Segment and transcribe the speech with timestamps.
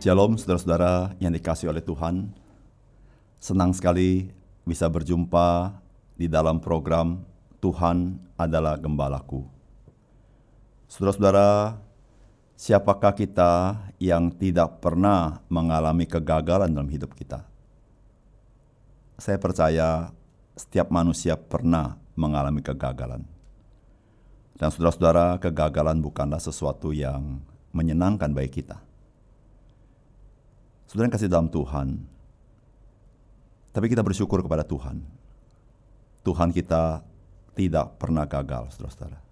[0.00, 2.32] Shalom saudara-saudara yang dikasih oleh Tuhan.
[3.36, 4.32] Senang sekali
[4.64, 5.76] bisa berjumpa
[6.16, 7.20] di dalam program
[7.60, 9.44] Tuhan adalah Gembalaku.
[10.88, 11.76] Saudara-saudara,
[12.56, 17.44] siapakah kita yang tidak pernah mengalami kegagalan dalam hidup kita?
[19.20, 20.16] Saya percaya
[20.56, 23.20] setiap manusia pernah mengalami kegagalan.
[24.56, 27.44] Dan saudara-saudara, kegagalan bukanlah sesuatu yang
[27.76, 28.88] menyenangkan bagi kita
[30.90, 32.02] Saudara yang kasih dalam Tuhan,
[33.70, 34.98] tapi kita bersyukur kepada Tuhan.
[36.26, 37.06] Tuhan kita
[37.54, 39.22] tidak pernah gagal, saudara-saudara.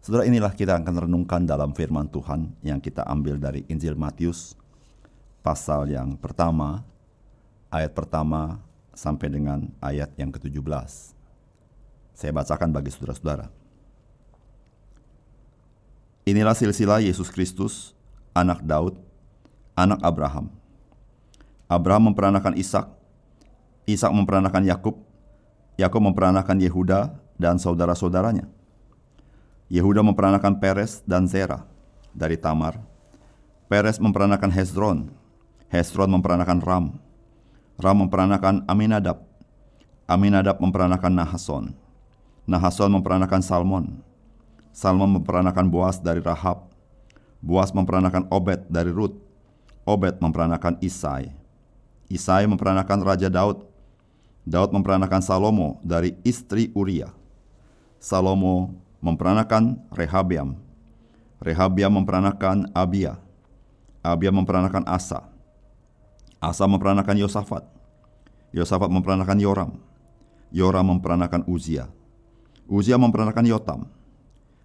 [0.00, 4.56] Saudara inilah kita akan renungkan dalam firman Tuhan yang kita ambil dari Injil Matius
[5.44, 6.80] pasal yang pertama,
[7.68, 8.56] ayat pertama
[8.96, 11.12] sampai dengan ayat yang ke-17.
[12.16, 13.52] Saya bacakan bagi saudara-saudara.
[16.24, 17.92] Inilah silsilah Yesus Kristus,
[18.32, 19.11] anak Daud,
[19.76, 20.52] anak Abraham.
[21.68, 22.88] Abraham memperanakan Ishak,
[23.88, 24.96] Ishak memperanakan Yakub,
[25.80, 28.44] Yakub memperanakan Yehuda dan saudara-saudaranya.
[29.72, 31.64] Yehuda memperanakan Peres dan Zera
[32.12, 32.76] dari Tamar.
[33.72, 34.98] Peres memperanakan Hezron,
[35.72, 36.86] Hezron memperanakan Ram,
[37.80, 39.24] Ram memperanakan Aminadab,
[40.04, 41.64] Aminadab memperanakan Nahason,
[42.44, 43.96] Nahason memperanakan Salmon,
[44.76, 46.68] Salmon memperanakan Boas dari Rahab,
[47.40, 49.16] Boas memperanakan Obed dari Ruth,
[49.82, 51.34] Obed memperanakan Isai.
[52.06, 53.66] Isai memperanakan Raja Daud.
[54.46, 57.10] Daud memperanakan Salomo dari istri Uria.
[57.98, 60.58] Salomo memperanakan Rehabiam.
[61.42, 63.18] Rehabiam memperanakan Abia.
[64.02, 65.26] Abia memperanakan Asa.
[66.42, 67.66] Asa memperanakan Yosafat.
[68.54, 69.70] Yosafat memperanakan Yoram.
[70.54, 71.90] Yoram memperanakan Uzia.
[72.70, 73.80] Uzia memperanakan Yotam.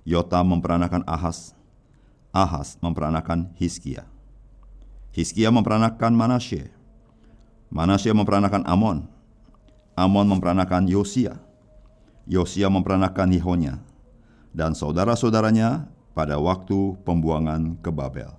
[0.06, 1.58] Yotam memperanakan Ahas.
[2.30, 4.17] Ahas memperanakan Hizkia.
[5.18, 6.70] Hizkia memperanakan Manasye.
[7.74, 9.10] Manasye memperanakan Amon.
[9.98, 11.42] Amon memperanakan Yosia.
[12.30, 13.82] Yosia memperanakan Yehonya.
[14.54, 18.30] Dan saudara-saudaranya pada waktu pembuangan ke Babel.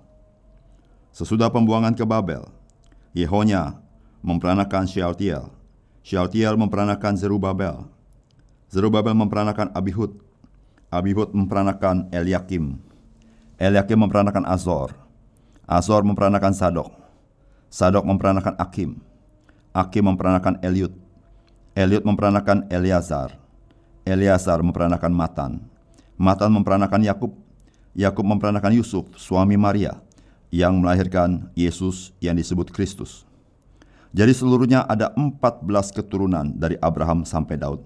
[1.11, 2.47] Sesudah pembuangan ke Babel,
[3.11, 3.75] Yehonya
[4.23, 5.51] memperanakan Shealtiel.
[5.99, 7.91] Shealtiel memperanakan Zerubabel.
[8.71, 10.15] Zerubabel memperanakan Abihud.
[10.87, 12.79] Abihud memperanakan Eliakim.
[13.59, 14.98] Eliakim memperanakan Azor.
[15.69, 16.89] Azor memperanakan Sadok.
[17.69, 18.97] Sadok memperanakan Akim.
[19.69, 20.89] Akim memperanakan Eliud.
[21.77, 23.37] Eliud memperanakan Eleazar.
[24.01, 25.51] Eleazar memperanakan Matan.
[26.17, 27.37] Matan memperanakan Yakub.
[27.93, 30.01] Yakub memperanakan Yusuf, suami Maria,
[30.49, 33.29] yang melahirkan Yesus yang disebut Kristus.
[34.09, 37.85] Jadi seluruhnya ada 14 keturunan dari Abraham sampai Daud.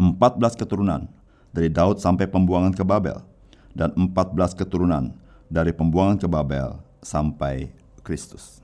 [0.00, 1.04] 14 keturunan
[1.52, 3.20] dari Daud sampai pembuangan ke Babel
[3.76, 5.12] dan 14 keturunan
[5.48, 7.72] dari pembuangan ke Babel sampai
[8.04, 8.60] Kristus.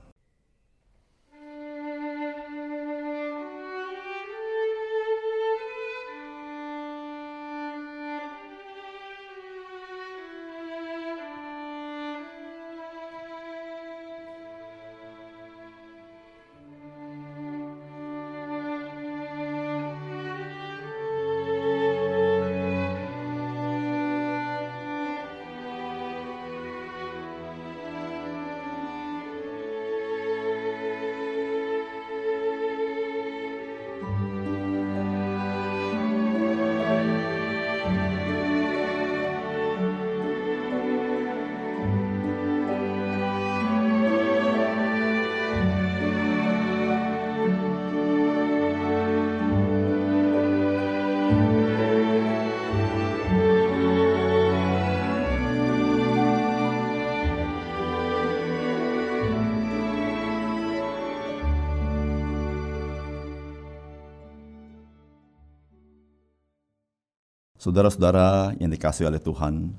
[67.65, 69.73] Saudara-saudara yang dikasih oleh Tuhan,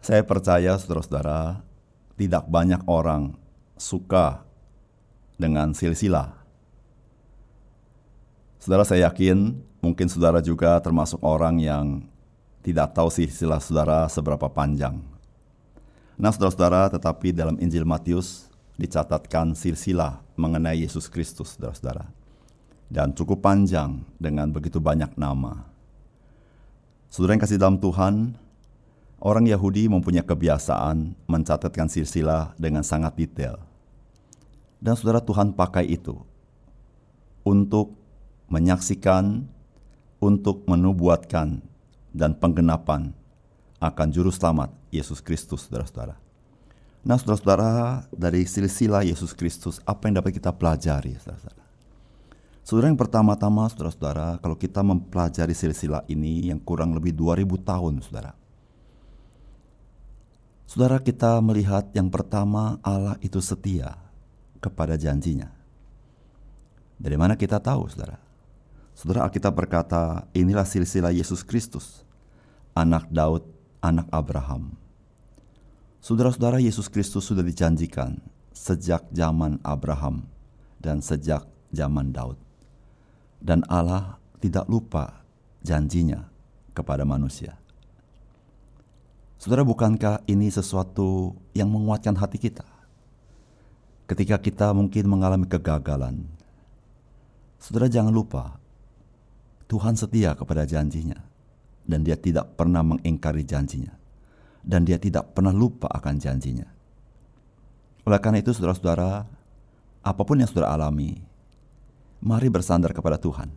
[0.00, 1.60] saya percaya saudara-saudara
[2.16, 3.36] tidak banyak orang
[3.76, 4.48] suka
[5.36, 6.32] dengan silsilah.
[8.56, 12.00] Saudara saya yakin mungkin saudara juga termasuk orang yang
[12.64, 14.96] tidak tahu silsilah saudara seberapa panjang.
[16.16, 18.48] Nah, saudara-saudara, tetapi dalam Injil Matius
[18.80, 22.08] dicatatkan silsilah mengenai Yesus Kristus, saudara-saudara.
[22.88, 25.75] Dan cukup panjang dengan begitu banyak nama.
[27.16, 28.36] Saudara yang kasih dalam Tuhan,
[29.24, 33.56] orang Yahudi mempunyai kebiasaan mencatatkan silsilah dengan sangat detail.
[34.76, 36.20] Dan saudara Tuhan pakai itu
[37.40, 37.96] untuk
[38.52, 39.48] menyaksikan,
[40.20, 41.64] untuk menubuatkan,
[42.12, 43.16] dan penggenapan
[43.80, 46.20] akan juru selamat Yesus Kristus, saudara-saudara.
[47.00, 51.65] Nah, saudara-saudara, dari silsilah Yesus Kristus, apa yang dapat kita pelajari, saudara-saudara?
[52.66, 58.34] Saudara yang pertama-tama, saudara-saudara, kalau kita mempelajari silsilah ini yang kurang lebih 2000 tahun, saudara.
[60.66, 63.94] Saudara kita melihat yang pertama Allah itu setia
[64.58, 65.46] kepada janjinya.
[66.98, 68.18] Dari mana kita tahu, saudara?
[68.98, 72.02] Saudara Alkitab berkata, inilah silsilah Yesus Kristus,
[72.74, 73.46] anak Daud
[73.78, 74.74] anak Abraham.
[76.02, 78.18] Saudara-saudara, Yesus Kristus sudah dijanjikan
[78.50, 80.26] sejak zaman Abraham
[80.82, 82.45] dan sejak zaman Daud.
[83.40, 85.22] Dan Allah tidak lupa
[85.64, 86.26] janjinya
[86.76, 87.56] kepada manusia.
[89.36, 92.64] Saudara, bukankah ini sesuatu yang menguatkan hati kita?
[94.06, 96.24] Ketika kita mungkin mengalami kegagalan,
[97.58, 98.54] saudara jangan lupa
[99.66, 101.18] Tuhan setia kepada janjinya
[101.82, 103.90] dan dia tidak pernah mengingkari janjinya
[104.62, 106.66] dan dia tidak pernah lupa akan janjinya.
[108.06, 109.26] Oleh karena itu saudara-saudara,
[110.06, 111.25] apa pun yang saudara alami,
[112.22, 113.50] mari bersandar kepada Tuhan.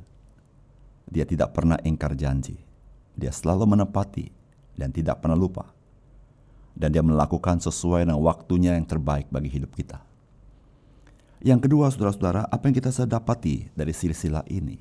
[1.10, 2.58] Dia tidak pernah ingkar janji.
[3.18, 4.30] Dia selalu menepati
[4.78, 5.68] dan tidak pernah lupa.
[6.78, 10.00] Dan dia melakukan sesuai dengan waktunya yang terbaik bagi hidup kita.
[11.40, 14.80] Yang kedua, saudara-saudara, apa yang kita sedapati dari silsilah ini?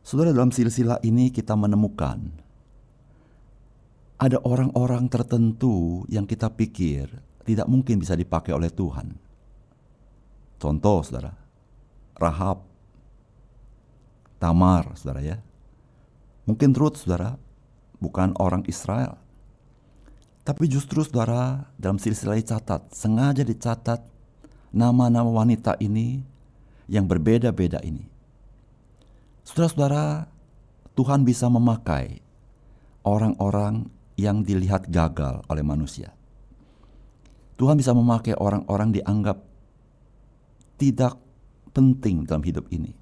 [0.00, 2.48] Saudara dalam silsilah ini kita menemukan
[4.18, 7.06] ada orang-orang tertentu yang kita pikir
[7.46, 9.14] tidak mungkin bisa dipakai oleh Tuhan.
[10.58, 11.32] Contoh, saudara,
[12.18, 12.66] Rahab,
[14.38, 15.38] Tamar, saudara ya.
[16.46, 17.38] Mungkin Ruth, saudara,
[17.98, 19.18] bukan orang Israel.
[20.46, 24.00] Tapi justru saudara dalam silsilah dicatat, sengaja dicatat
[24.72, 26.24] nama-nama wanita ini
[26.88, 28.08] yang berbeda-beda ini.
[29.44, 30.24] Saudara-saudara,
[30.96, 32.24] Tuhan bisa memakai
[33.04, 36.16] orang-orang yang dilihat gagal oleh manusia.
[37.60, 39.38] Tuhan bisa memakai orang-orang dianggap
[40.78, 41.18] tidak
[41.70, 42.92] penting dalam hidup ini.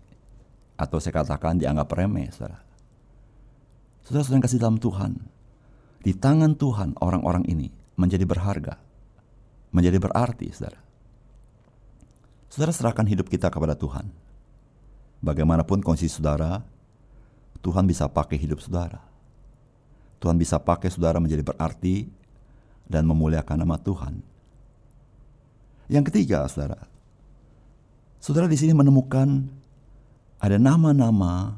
[0.76, 2.60] Atau saya katakan dianggap remeh, saudara.
[4.04, 5.12] Saudara-saudara yang kasih dalam Tuhan,
[6.04, 8.76] di tangan Tuhan orang-orang ini menjadi berharga,
[9.72, 10.78] menjadi berarti, saudara.
[12.52, 14.26] Saudara serahkan hidup kita kepada Tuhan
[15.26, 16.60] Bagaimanapun kondisi saudara,
[17.64, 19.00] Tuhan bisa pakai hidup saudara.
[20.20, 22.08] Tuhan bisa pakai saudara menjadi berarti
[22.86, 24.20] dan memuliakan nama Tuhan.
[25.90, 26.84] Yang ketiga, saudara,
[28.26, 29.46] saudara di sini menemukan
[30.42, 31.54] ada nama-nama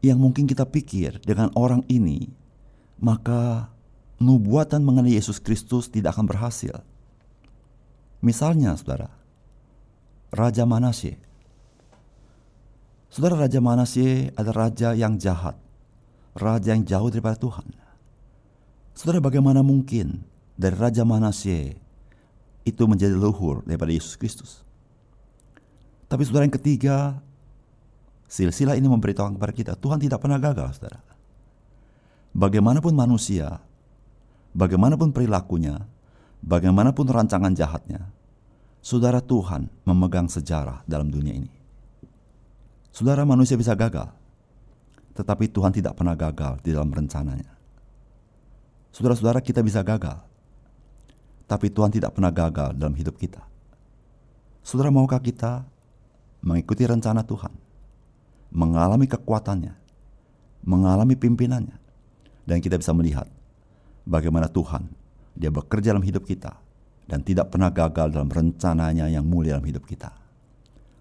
[0.00, 2.32] yang mungkin kita pikir dengan orang ini,
[2.96, 3.68] maka
[4.16, 6.80] nubuatan mengenai Yesus Kristus tidak akan berhasil.
[8.24, 9.12] Misalnya, saudara,
[10.32, 11.20] Raja Manasye
[13.12, 15.56] Saudara Raja Manasye adalah raja yang jahat,
[16.36, 17.68] raja yang jauh daripada Tuhan.
[18.92, 20.24] Saudara bagaimana mungkin
[20.56, 21.80] dari Raja Manasye
[22.64, 24.65] itu menjadi luhur daripada Yesus Kristus?
[26.06, 27.18] Tapi saudara yang ketiga,
[28.30, 31.02] silsilah ini memberitahu kepada kita, Tuhan tidak pernah gagal, saudara.
[32.30, 33.58] Bagaimanapun manusia,
[34.54, 35.82] bagaimanapun perilakunya,
[36.46, 38.06] bagaimanapun rancangan jahatnya,
[38.78, 41.52] saudara Tuhan memegang sejarah dalam dunia ini.
[42.94, 44.08] Saudara manusia bisa gagal,
[45.18, 47.50] tetapi Tuhan tidak pernah gagal di dalam rencananya.
[48.94, 50.22] Saudara-saudara kita bisa gagal,
[51.44, 53.44] tapi Tuhan tidak pernah gagal dalam hidup kita.
[54.64, 55.68] Saudara maukah kita
[56.46, 57.50] mengikuti rencana Tuhan,
[58.54, 59.74] mengalami kekuatannya,
[60.62, 61.74] mengalami pimpinannya,
[62.46, 63.26] dan kita bisa melihat
[64.06, 64.86] bagaimana Tuhan
[65.34, 66.54] dia bekerja dalam hidup kita
[67.10, 70.14] dan tidak pernah gagal dalam rencananya yang mulia dalam hidup kita.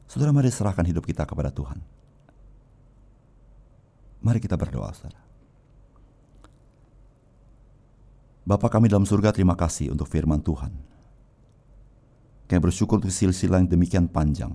[0.10, 1.78] Saudara mari serahkan hidup kita kepada Tuhan.
[4.26, 5.22] Mari kita berdoa, saudara.
[8.46, 10.70] Bapak kami dalam surga terima kasih untuk firman Tuhan.
[12.46, 14.54] Kami bersyukur untuk silsilah yang demikian panjang.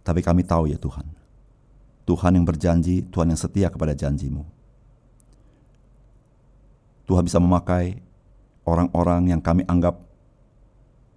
[0.00, 1.04] Tapi kami tahu ya Tuhan,
[2.08, 4.42] Tuhan yang berjanji, Tuhan yang setia kepada janjimu.
[7.04, 8.00] Tuhan bisa memakai
[8.64, 9.98] orang-orang yang kami anggap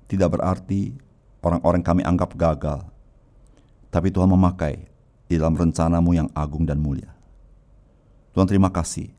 [0.10, 0.94] tidak berarti,
[1.42, 2.86] orang-orang kami anggap gagal,
[3.90, 4.90] tapi Tuhan memakai
[5.30, 7.14] di dalam rencanamu yang agung dan mulia.
[8.34, 9.14] Tuhan terima kasih.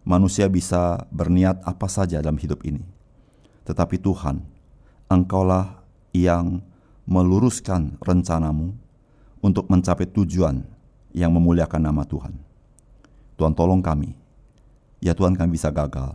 [0.00, 2.80] manusia bisa berniat apa saja dalam hidup ini.
[3.68, 4.40] Tetapi Tuhan,
[5.12, 5.84] Engkaulah
[6.16, 6.64] yang
[7.10, 8.70] meluruskan rencanamu
[9.42, 10.62] untuk mencapai tujuan
[11.10, 12.38] yang memuliakan nama Tuhan.
[13.34, 14.14] Tuhan tolong kami.
[15.02, 16.14] Ya Tuhan kami bisa gagal.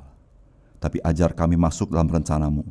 [0.79, 2.63] Tapi ajar kami masuk dalam rencanamu.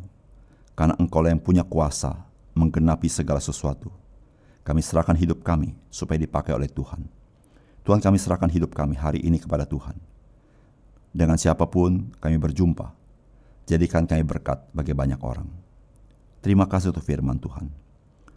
[0.72, 2.16] Karena engkau yang punya kuasa
[2.56, 3.92] menggenapi segala sesuatu.
[4.64, 7.04] Kami serahkan hidup kami supaya dipakai oleh Tuhan.
[7.84, 10.00] Tuhan kami serahkan hidup kami hari ini kepada Tuhan.
[11.12, 12.88] Dengan siapa pun kami berjumpa,
[13.68, 15.46] jadikan kami berkat bagi banyak orang.
[16.40, 17.83] Terima kasih untuk firman Tuhan.